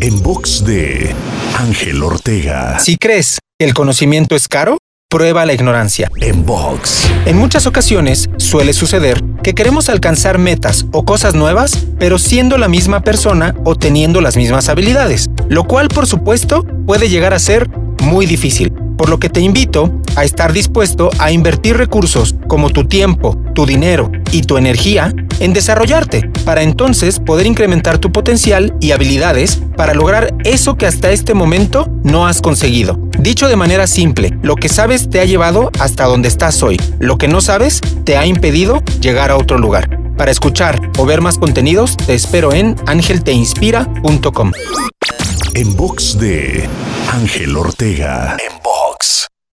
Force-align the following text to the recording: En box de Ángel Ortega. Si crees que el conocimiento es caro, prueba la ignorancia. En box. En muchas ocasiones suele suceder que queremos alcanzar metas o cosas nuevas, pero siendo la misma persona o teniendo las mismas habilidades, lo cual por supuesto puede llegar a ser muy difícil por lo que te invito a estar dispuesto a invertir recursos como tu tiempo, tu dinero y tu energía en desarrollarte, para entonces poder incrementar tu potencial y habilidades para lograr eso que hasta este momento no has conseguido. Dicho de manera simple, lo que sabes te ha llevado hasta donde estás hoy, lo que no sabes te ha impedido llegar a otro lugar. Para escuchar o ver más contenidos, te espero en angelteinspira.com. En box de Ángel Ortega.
En 0.00 0.22
box 0.22 0.64
de 0.64 1.14
Ángel 1.56 2.02
Ortega. 2.02 2.78
Si 2.78 2.96
crees 2.96 3.38
que 3.58 3.66
el 3.66 3.74
conocimiento 3.74 4.34
es 4.34 4.48
caro, 4.48 4.78
prueba 5.08 5.46
la 5.46 5.52
ignorancia. 5.52 6.10
En 6.20 6.44
box. 6.44 7.08
En 7.26 7.36
muchas 7.36 7.66
ocasiones 7.66 8.28
suele 8.38 8.72
suceder 8.72 9.22
que 9.42 9.54
queremos 9.54 9.88
alcanzar 9.88 10.38
metas 10.38 10.86
o 10.92 11.04
cosas 11.04 11.34
nuevas, 11.34 11.86
pero 11.98 12.18
siendo 12.18 12.58
la 12.58 12.68
misma 12.68 13.00
persona 13.00 13.54
o 13.64 13.76
teniendo 13.76 14.20
las 14.20 14.36
mismas 14.36 14.68
habilidades, 14.68 15.26
lo 15.48 15.64
cual 15.64 15.88
por 15.88 16.06
supuesto 16.06 16.64
puede 16.86 17.08
llegar 17.08 17.34
a 17.34 17.38
ser 17.38 17.68
muy 18.02 18.26
difícil 18.26 18.72
por 18.98 19.08
lo 19.08 19.18
que 19.18 19.30
te 19.30 19.40
invito 19.40 19.92
a 20.16 20.24
estar 20.24 20.52
dispuesto 20.52 21.10
a 21.18 21.30
invertir 21.30 21.76
recursos 21.76 22.34
como 22.48 22.70
tu 22.70 22.88
tiempo, 22.88 23.40
tu 23.54 23.64
dinero 23.64 24.10
y 24.32 24.42
tu 24.42 24.58
energía 24.58 25.14
en 25.40 25.52
desarrollarte, 25.52 26.30
para 26.44 26.62
entonces 26.62 27.20
poder 27.20 27.46
incrementar 27.46 27.98
tu 27.98 28.12
potencial 28.12 28.74
y 28.80 28.92
habilidades 28.92 29.60
para 29.76 29.94
lograr 29.94 30.34
eso 30.44 30.76
que 30.76 30.86
hasta 30.86 31.10
este 31.10 31.34
momento 31.34 31.88
no 32.02 32.26
has 32.26 32.40
conseguido. 32.40 32.98
Dicho 33.18 33.48
de 33.48 33.56
manera 33.56 33.86
simple, 33.86 34.36
lo 34.42 34.56
que 34.56 34.68
sabes 34.68 35.08
te 35.10 35.20
ha 35.20 35.24
llevado 35.24 35.70
hasta 35.78 36.04
donde 36.04 36.28
estás 36.28 36.62
hoy, 36.62 36.80
lo 36.98 37.18
que 37.18 37.28
no 37.28 37.40
sabes 37.40 37.80
te 38.04 38.16
ha 38.16 38.26
impedido 38.26 38.82
llegar 39.00 39.30
a 39.30 39.36
otro 39.36 39.58
lugar. 39.58 39.98
Para 40.16 40.32
escuchar 40.32 40.80
o 40.98 41.06
ver 41.06 41.20
más 41.20 41.38
contenidos, 41.38 41.96
te 41.96 42.14
espero 42.14 42.52
en 42.52 42.74
angelteinspira.com. 42.86 44.52
En 45.54 45.76
box 45.76 46.18
de 46.18 46.68
Ángel 47.12 47.56
Ortega. 47.56 48.36